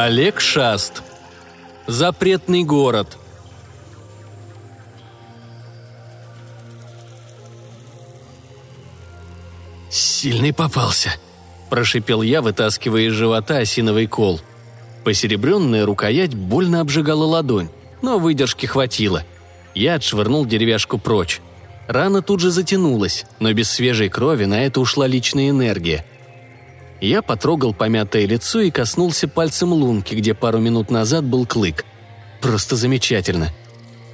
Олег 0.00 0.38
Шаст. 0.38 1.02
Запретный 1.88 2.62
город. 2.62 3.18
«Сильный 9.90 10.52
попался»,– 10.52 11.10
прошипел 11.68 12.22
я, 12.22 12.42
вытаскивая 12.42 13.08
из 13.08 13.12
живота 13.14 13.56
осиновый 13.56 14.06
кол. 14.06 14.40
Посеребренная 15.02 15.84
рукоять 15.84 16.32
больно 16.32 16.80
обжигала 16.80 17.24
ладонь, 17.24 17.68
но 18.00 18.20
выдержки 18.20 18.66
хватило. 18.66 19.24
Я 19.74 19.94
отшвырнул 19.94 20.46
деревяшку 20.46 20.98
прочь. 20.98 21.40
Рана 21.88 22.22
тут 22.22 22.38
же 22.38 22.52
затянулась, 22.52 23.26
но 23.40 23.52
без 23.52 23.68
свежей 23.68 24.10
крови 24.10 24.44
на 24.44 24.64
это 24.64 24.78
ушла 24.80 25.08
личная 25.08 25.50
энергия. 25.50 26.06
Я 27.00 27.22
потрогал 27.22 27.74
помятое 27.74 28.26
лицо 28.26 28.60
и 28.60 28.70
коснулся 28.70 29.28
пальцем 29.28 29.72
лунки, 29.72 30.14
где 30.14 30.34
пару 30.34 30.58
минут 30.58 30.90
назад 30.90 31.24
был 31.24 31.46
клык. 31.46 31.84
Просто 32.40 32.76
замечательно. 32.76 33.50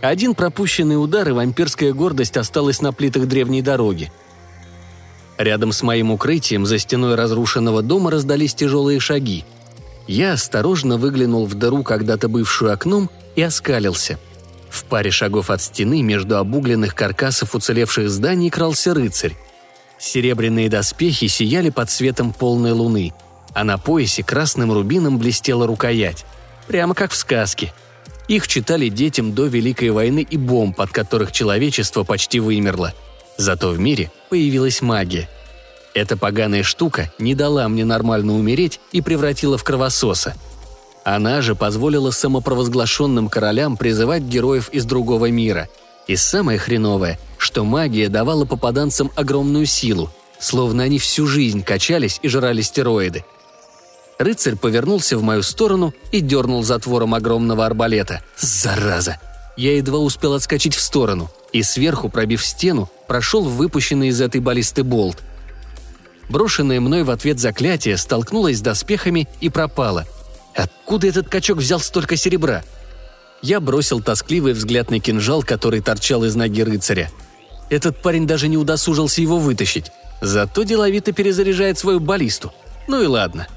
Один 0.00 0.34
пропущенный 0.34 1.02
удар, 1.02 1.28
и 1.28 1.32
вампирская 1.32 1.92
гордость 1.92 2.36
осталась 2.36 2.80
на 2.80 2.92
плитах 2.92 3.26
древней 3.26 3.62
дороги. 3.62 4.10
Рядом 5.38 5.72
с 5.72 5.82
моим 5.82 6.10
укрытием 6.10 6.66
за 6.66 6.78
стеной 6.78 7.14
разрушенного 7.14 7.82
дома 7.82 8.10
раздались 8.10 8.54
тяжелые 8.54 8.98
шаги. 8.98 9.44
Я 10.08 10.32
осторожно 10.32 10.96
выглянул 10.96 11.46
в 11.46 11.54
дыру, 11.54 11.84
когда-то 11.84 12.28
бывшую 12.28 12.72
окном, 12.72 13.10
и 13.36 13.42
оскалился– 13.42 14.18
в 14.72 14.84
паре 14.84 15.10
шагов 15.10 15.50
от 15.50 15.60
стены 15.60 16.00
между 16.02 16.38
обугленных 16.38 16.94
каркасов 16.94 17.54
уцелевших 17.54 18.08
зданий 18.08 18.48
крался 18.48 18.94
рыцарь. 18.94 19.36
Серебряные 20.02 20.68
доспехи 20.68 21.28
сияли 21.28 21.70
под 21.70 21.88
светом 21.88 22.32
полной 22.32 22.72
луны, 22.72 23.14
а 23.54 23.62
на 23.62 23.78
поясе 23.78 24.24
красным 24.24 24.72
рубином 24.72 25.16
блестела 25.16 25.64
рукоять. 25.64 26.26
Прямо 26.66 26.94
как 26.94 27.12
в 27.12 27.16
сказке. 27.16 27.72
Их 28.26 28.48
читали 28.48 28.88
детям 28.88 29.32
до 29.32 29.46
Великой 29.46 29.90
войны 29.90 30.26
и 30.28 30.36
бомб, 30.36 30.80
от 30.80 30.90
которых 30.90 31.30
человечество 31.30 32.02
почти 32.02 32.40
вымерло. 32.40 32.92
Зато 33.36 33.70
в 33.70 33.78
мире 33.78 34.10
появилась 34.28 34.82
магия. 34.82 35.28
Эта 35.94 36.16
поганая 36.16 36.64
штука 36.64 37.12
не 37.20 37.36
дала 37.36 37.68
мне 37.68 37.84
нормально 37.84 38.34
умереть 38.34 38.80
и 38.90 39.02
превратила 39.02 39.56
в 39.56 39.62
кровососа– 39.62 40.34
она 41.04 41.42
же 41.42 41.54
позволила 41.56 42.10
самопровозглашенным 42.10 43.28
королям 43.28 43.76
призывать 43.76 44.22
героев 44.22 44.68
из 44.70 44.84
другого 44.84 45.30
мира. 45.30 45.68
И 46.06 46.16
самое 46.16 46.58
хреновое, 46.58 47.18
что 47.42 47.64
магия 47.64 48.08
давала 48.08 48.44
попаданцам 48.44 49.10
огромную 49.14 49.66
силу, 49.66 50.10
словно 50.38 50.84
они 50.84 50.98
всю 50.98 51.26
жизнь 51.26 51.62
качались 51.62 52.18
и 52.22 52.28
жрали 52.28 52.62
стероиды. 52.62 53.24
Рыцарь 54.18 54.56
повернулся 54.56 55.18
в 55.18 55.22
мою 55.22 55.42
сторону 55.42 55.94
и 56.12 56.20
дернул 56.20 56.62
затвором 56.62 57.14
огромного 57.14 57.66
арбалета. 57.66 58.22
Зараза! 58.38 59.18
Я 59.56 59.76
едва 59.76 59.98
успел 59.98 60.34
отскочить 60.34 60.74
в 60.74 60.80
сторону, 60.80 61.30
и 61.52 61.62
сверху, 61.62 62.08
пробив 62.08 62.44
стену, 62.44 62.88
прошел 63.06 63.42
выпущенный 63.42 64.08
из 64.08 64.20
этой 64.20 64.40
баллисты 64.40 64.82
болт. 64.82 65.18
Брошенное 66.28 66.80
мной 66.80 67.02
в 67.02 67.10
ответ 67.10 67.38
заклятие 67.38 67.96
столкнулось 67.98 68.58
с 68.58 68.62
доспехами 68.62 69.28
и 69.40 69.50
пропало– 69.50 70.06
Откуда 70.54 71.06
этот 71.06 71.28
качок 71.28 71.58
взял 71.58 71.80
столько 71.80 72.16
серебра? 72.16 72.62
Я 73.40 73.60
бросил 73.60 74.00
тоскливый 74.00 74.52
взгляд 74.52 74.90
на 74.90 75.00
кинжал, 75.00 75.42
который 75.42 75.80
торчал 75.80 76.24
из 76.24 76.34
ноги 76.36 76.62
рыцаря. 76.62 77.10
Этот 77.72 77.96
парень 78.02 78.26
даже 78.26 78.48
не 78.48 78.58
удосужился 78.58 79.22
его 79.22 79.38
вытащить. 79.38 79.92
Зато 80.20 80.62
деловито 80.62 81.12
перезаряжает 81.12 81.78
свою 81.78 82.00
баллисту. 82.00 82.52
Ну 82.86 83.02
и 83.02 83.06
ладно. 83.06 83.48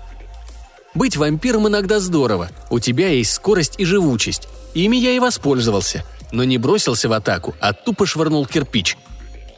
Быть 0.94 1.18
вампиром 1.18 1.68
иногда 1.68 2.00
здорово. 2.00 2.50
У 2.70 2.80
тебя 2.80 3.10
есть 3.10 3.34
скорость 3.34 3.76
и 3.78 3.84
живучесть. 3.84 4.48
Ими 4.74 4.96
я 4.96 5.12
и 5.12 5.20
воспользовался. 5.20 6.06
Но 6.32 6.46
не 6.46 6.58
бросился 6.58 7.10
в 7.10 7.12
атаку, 7.12 7.56
а 7.60 7.74
тупо 7.74 8.06
швырнул 8.06 8.46
кирпич. 8.46 8.98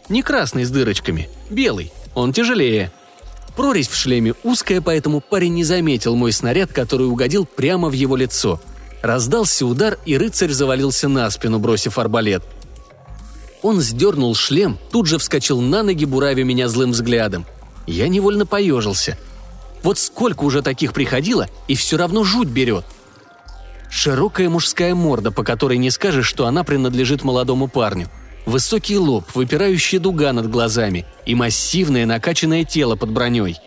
Не 0.10 0.24
красный 0.24 0.66
с 0.66 0.72
дырочками, 0.72 1.30
белый. 1.52 1.94
Он 2.16 2.34
тяжелее. 2.34 2.92
Прорезь 3.56 3.90
в 3.90 3.96
шлеме 3.96 4.34
узкая, 4.44 4.82
поэтому 4.82 5.22
парень 5.22 5.54
не 5.54 5.66
заметил 5.66 6.16
мой 6.16 6.32
снаряд, 6.32 6.74
который 6.74 7.06
угодил 7.06 7.46
прямо 7.46 7.90
в 7.90 7.94
его 7.94 8.16
лицо. 8.16 8.60
Раздался 9.04 9.68
удар, 9.68 10.00
и 10.08 10.18
рыцарь 10.18 10.50
завалился 10.50 11.08
на 11.08 11.30
спину, 11.30 11.60
бросив 11.60 12.00
арбалет. 12.00 12.42
Он 13.68 13.82
сдернул 13.82 14.34
шлем, 14.34 14.78
тут 14.94 15.08
же 15.08 15.18
вскочил 15.18 15.60
на 15.60 15.84
ноги, 15.84 16.06
буравя 16.06 16.46
меня 16.46 16.70
злым 16.70 16.92
взглядом. 16.92 17.46
Я 17.86 18.08
невольно 18.08 18.46
поежился. 18.46 19.18
Вот 19.84 20.00
сколько 20.00 20.46
уже 20.46 20.62
таких 20.62 20.94
приходило, 20.94 21.50
и 21.68 21.76
все 21.76 21.98
равно 21.98 22.24
жуть 22.24 22.48
берет. 22.48 22.86
Широкая 23.90 24.48
мужская 24.48 24.96
морда, 24.96 25.32
по 25.32 25.44
которой 25.44 25.80
не 25.80 25.92
скажешь, 25.92 26.28
что 26.28 26.46
она 26.48 26.64
принадлежит 26.64 27.26
молодому 27.26 27.68
парню– 27.68 28.08
Высокий 28.46 28.98
лоб, 28.98 29.26
выпирающая 29.36 30.00
дуга 30.00 30.32
над 30.32 30.50
глазами 30.50 31.06
и 31.26 31.36
массивное 31.36 32.06
накачанное 32.06 32.64
тело 32.64 32.96
под 32.96 33.12
броней. 33.12 33.58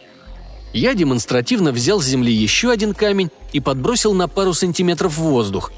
Я 0.72 0.94
демонстративно 0.94 1.70
взял 1.72 2.00
с 2.00 2.06
земли 2.06 2.32
еще 2.32 2.70
один 2.70 2.94
камень 2.94 3.28
и 3.52 3.60
подбросил 3.60 4.14
на 4.14 4.26
пару 4.26 4.54
сантиметров 4.54 5.18
в 5.18 5.20
воздух. 5.20 5.70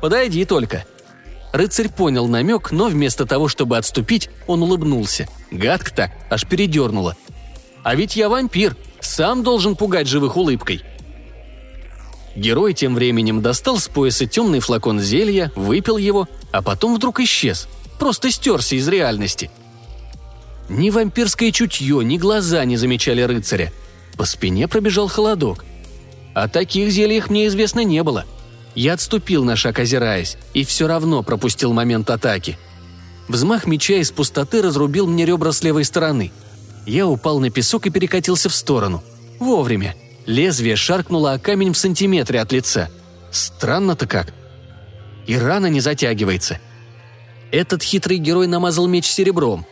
«Подойди 0.00 0.44
только», 0.44 0.86
Рыцарь 1.52 1.88
понял 1.88 2.26
намек, 2.28 2.72
но 2.72 2.86
вместо 2.86 3.26
того, 3.26 3.48
чтобы 3.48 3.78
отступить, 3.78 4.30
он 4.46 4.62
улыбнулся. 4.62 5.28
Гадко 5.50 5.94
так, 5.94 6.10
аж 6.30 6.46
передернуло. 6.46 7.16
«А 7.82 7.94
ведь 7.94 8.16
я 8.16 8.28
вампир, 8.28 8.76
сам 9.00 9.42
должен 9.42 9.76
пугать 9.76 10.08
живых 10.08 10.36
улыбкой». 10.36 10.82
Герой 12.36 12.74
тем 12.74 12.94
временем 12.94 13.42
достал 13.42 13.78
с 13.78 13.88
пояса 13.88 14.26
темный 14.26 14.60
флакон 14.60 15.00
зелья, 15.00 15.50
выпил 15.56 15.96
его, 15.96 16.28
а 16.52 16.62
потом 16.62 16.94
вдруг 16.94 17.20
исчез– 17.20 17.66
просто 17.98 18.30
стерся 18.30 18.76
из 18.76 18.88
реальности. 18.88 19.50
Ни 20.68 20.90
вампирское 20.90 21.50
чутье, 21.50 22.02
ни 22.04 22.16
глаза 22.16 22.64
не 22.64 22.76
замечали 22.76 23.22
рыцаря. 23.22 23.72
По 24.16 24.24
спине 24.24 24.68
пробежал 24.68 25.08
холодок. 25.08 25.64
О 26.34 26.48
таких 26.48 26.90
зельях 26.90 27.30
мне 27.30 27.46
известно 27.46 27.80
не 27.84 28.02
было. 28.02 28.24
Я 28.74 28.94
отступил 28.94 29.44
на 29.44 29.56
шаг, 29.56 29.78
озираясь, 29.78 30.36
и 30.54 30.64
все 30.64 30.86
равно 30.86 31.22
пропустил 31.22 31.72
момент 31.72 32.10
атаки. 32.10 32.58
Взмах 33.28 33.66
меча 33.66 33.94
из 33.94 34.10
пустоты 34.10 34.62
разрубил 34.62 35.06
мне 35.06 35.26
ребра 35.26 35.52
с 35.52 35.62
левой 35.62 35.84
стороны. 35.84 36.32
Я 36.86 37.06
упал 37.06 37.38
на 37.40 37.50
песок 37.50 37.86
и 37.86 37.90
перекатился 37.90 38.48
в 38.48 38.54
сторону. 38.54 39.02
Вовремя. 39.38 39.94
Лезвие 40.26 40.76
шаркнуло 40.76 41.32
о 41.32 41.38
камень 41.38 41.72
в 41.72 41.78
сантиметре 41.78 42.40
от 42.40 42.52
лица. 42.52 42.90
Странно-то 43.30 44.06
как. 44.06 44.32
И 45.26 45.36
рана 45.36 45.66
не 45.66 45.80
затягивается. 45.80 46.58
Этот 47.50 47.82
хитрый 47.82 48.18
герой 48.18 48.46
намазал 48.46 48.86
меч 48.86 49.06
серебром. 49.06 49.66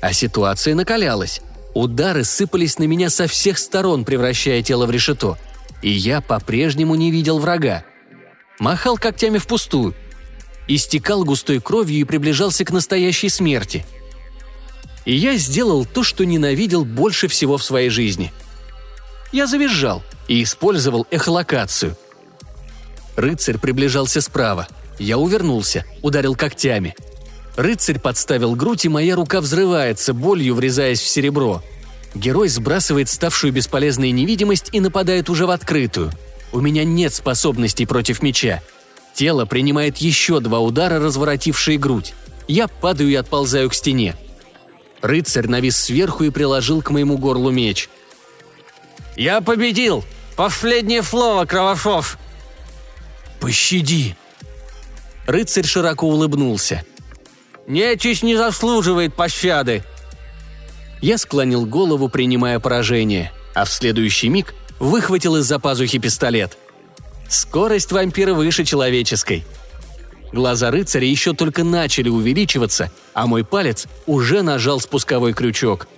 А 0.00 0.12
ситуация 0.12 0.74
накалялась. 0.74 1.40
Удары 1.74 2.24
сыпались 2.24 2.78
на 2.78 2.84
меня 2.84 3.10
со 3.10 3.26
всех 3.26 3.58
сторон, 3.58 4.04
превращая 4.04 4.62
тело 4.62 4.86
в 4.86 4.90
решето. 4.90 5.36
И 5.82 5.90
я 5.90 6.20
по-прежнему 6.20 6.94
не 6.94 7.10
видел 7.10 7.38
врага. 7.38 7.84
Махал 8.58 8.98
когтями 8.98 9.38
впустую. 9.38 9.94
Истекал 10.66 11.24
густой 11.24 11.60
кровью 11.60 12.00
и 12.00 12.04
приближался 12.04 12.64
к 12.64 12.70
настоящей 12.70 13.28
смерти. 13.28 13.86
И 15.04 15.14
я 15.14 15.36
сделал 15.36 15.86
то, 15.86 16.02
что 16.02 16.24
ненавидел 16.24 16.84
больше 16.84 17.28
всего 17.28 17.56
в 17.56 17.64
своей 17.64 17.88
жизни. 17.88 18.32
Я 19.32 19.46
завизжал 19.46 20.02
и 20.26 20.42
использовал 20.42 21.06
эхолокацию. 21.10 21.96
Рыцарь 23.16 23.58
приближался 23.58 24.20
справа. 24.20 24.68
Я 24.98 25.18
увернулся, 25.18 25.84
ударил 26.02 26.34
когтями– 26.34 26.94
Рыцарь 27.58 27.98
подставил 27.98 28.54
грудь, 28.54 28.84
и 28.84 28.88
моя 28.88 29.16
рука 29.16 29.40
взрывается, 29.40 30.14
болью 30.14 30.54
врезаясь 30.54 31.00
в 31.00 31.08
серебро. 31.08 31.60
Герой 32.14 32.48
сбрасывает 32.48 33.08
ставшую 33.08 33.52
бесполезной 33.52 34.12
невидимость 34.12 34.68
и 34.70 34.78
нападает 34.78 35.28
уже 35.28 35.44
в 35.44 35.50
открытую. 35.50 36.12
У 36.52 36.60
меня 36.60 36.84
нет 36.84 37.14
способностей 37.14 37.86
против 37.86 38.22
меча. 38.22 38.62
Тело 39.14 39.44
принимает 39.44 39.98
еще 39.98 40.40
два 40.40 40.60
удара, 40.60 40.98
разворотившие 40.98 41.78
грудь. 41.78 42.14
Я 42.46 42.68
падаю 42.68 43.10
и 43.10 43.14
отползаю 43.14 43.68
к 43.70 43.74
стене. 43.74 44.16
Рыцарь 45.02 45.46
навис 45.46 45.76
сверху 45.76 46.24
и 46.24 46.30
приложил 46.30 46.82
к 46.82 46.90
моему 46.90 47.18
горлу 47.18 47.50
меч. 47.50 47.88
«Я 49.16 49.40
победил! 49.40 50.04
Последнее 50.36 51.02
слово, 51.02 51.44
Кровошов!» 51.44 52.18
«Пощади!» 53.40 54.16
Рыцарь 55.26 55.66
широко 55.66 56.06
улыбнулся– 56.06 56.84
Нечисть 57.68 58.22
не 58.22 58.34
заслуживает 58.34 59.14
пощады!» 59.14 59.84
Я 61.02 61.18
склонил 61.18 61.66
голову, 61.66 62.08
принимая 62.08 62.58
поражение, 62.58 63.30
а 63.54 63.66
в 63.66 63.70
следующий 63.70 64.30
миг 64.30 64.54
выхватил 64.78 65.36
из-за 65.36 65.58
пазухи 65.58 65.98
пистолет. 65.98 66.56
Скорость 67.28 67.92
вампира 67.92 68.34
выше 68.34 68.64
человеческой. 68.64 69.44
Глаза 70.32 70.70
рыцаря 70.70 71.06
еще 71.06 71.32
только 71.32 71.64
начали 71.64 72.08
увеличиваться, 72.08 72.90
а 73.14 73.26
мой 73.26 73.44
палец 73.44 73.86
уже 74.06 74.42
нажал 74.42 74.80
спусковой 74.80 75.32
крючок. 75.32 75.88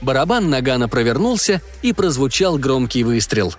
Барабан 0.00 0.50
Нагана 0.50 0.88
провернулся 0.88 1.62
и 1.82 1.92
прозвучал 1.92 2.58
громкий 2.58 3.04
выстрел. 3.04 3.54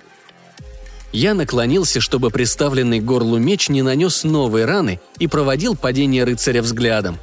Я 1.11 1.33
наклонился, 1.33 2.01
чтобы 2.01 2.29
приставленный 2.29 2.99
к 2.99 3.03
горлу 3.05 3.37
меч 3.37 3.69
не 3.69 3.81
нанес 3.81 4.23
новые 4.23 4.65
раны 4.65 4.99
и 5.19 5.27
проводил 5.27 5.75
падение 5.75 6.23
рыцаря 6.23 6.61
взглядом. 6.61 7.17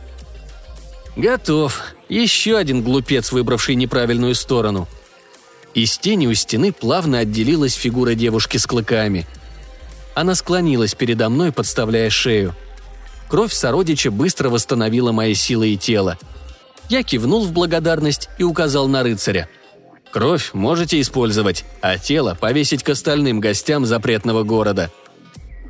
Готов. 1.17 1.81
Еще 2.09 2.57
один 2.57 2.83
глупец, 2.83 3.31
выбравший 3.31 3.77
неправильную 3.77 4.35
сторону. 4.35 4.89
Из 5.75 5.99
тени 5.99 6.27
у 6.29 6.35
стены 6.35 6.73
плавно 6.73 7.19
отделилась 7.19 7.75
фигура 7.75 8.15
девушки 8.15 8.59
с 8.59 8.67
клыками. 8.67 9.27
Она 10.15 10.37
склонилась 10.37 10.95
передо 10.95 11.29
мной, 11.29 11.51
подставляя 11.51 12.11
шею. 12.11 12.55
Кровь 13.29 13.53
сородича 13.53 14.13
быстро 14.13 14.49
восстановила 14.49 15.11
мои 15.11 15.35
силы 15.35 15.71
и 15.71 15.77
тело. 15.77 16.17
Я 16.89 17.03
кивнул 17.03 17.45
в 17.45 17.53
благодарность 17.53 18.29
и 18.39 18.45
указал 18.45 18.87
на 18.87 19.03
рыцаря. 19.03 19.49
«Кровь 20.13 20.51
можете 20.53 21.01
использовать, 21.01 21.65
а 21.81 21.99
тело 21.99 22.37
повесить 22.41 22.85
к 22.85 22.91
остальным 22.91 23.41
гостям 23.41 23.85
запретного 23.85 24.45
города». 24.45 24.93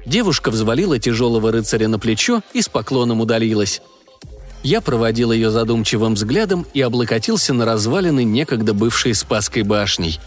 Девушка 0.05 0.51
взвалила 0.51 0.99
тяжелого 0.99 1.51
рыцаря 1.51 1.89
на 1.89 1.99
плечо 1.99 2.43
и 2.53 2.61
с 2.61 2.69
поклоном 2.69 3.23
удалилась. 3.23 3.81
Я 4.65 4.81
проводил 4.81 5.31
ее 5.31 5.51
задумчивым 5.51 6.15
взглядом 6.15 6.67
и 6.73 6.81
облокотился 6.81 7.53
на 7.53 7.67
развалины, 7.67 8.25
некогда 8.25 8.73
бывшей 8.73 9.15
Спасской 9.15 9.63
башней. 9.63 10.19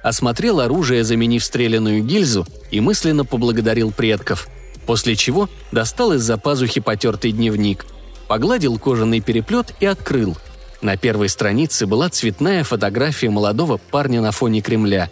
Осмотрел 0.00 0.60
оружие, 0.60 1.02
заменив 1.02 1.44
стрелянную 1.44 2.04
гильзу, 2.04 2.46
и 2.70 2.80
мысленно 2.80 3.24
поблагодарил 3.24 3.90
предков. 3.90 4.46
После 4.86 5.16
чего 5.16 5.48
достал 5.72 6.12
из-за 6.12 6.38
пазухи 6.38 6.80
потертый 6.80 7.32
дневник. 7.32 7.84
Погладил 8.28 8.78
кожаный 8.78 9.20
переплет 9.20 9.74
и 9.80 9.86
открыл. 9.86 10.36
На 10.80 10.96
первой 10.96 11.28
странице 11.28 11.86
была 11.86 12.08
цветная 12.10 12.62
фотография 12.62 13.30
молодого 13.30 13.78
парня 13.78 14.20
на 14.20 14.30
фоне 14.30 14.60
Кремля. 14.60 15.10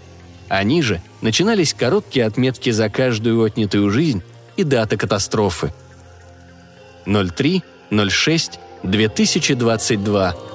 А 0.48 0.62
ниже 0.62 1.02
начинались 1.20 1.74
короткие 1.74 2.26
отметки 2.26 2.70
за 2.70 2.88
каждую 2.88 3.42
отнятую 3.42 3.90
жизнь 3.90 4.22
и 4.56 4.62
дата 4.62 4.96
катастрофы. 4.96 5.72
03 7.06 7.64
06 7.92 8.50
2022 8.84 10.51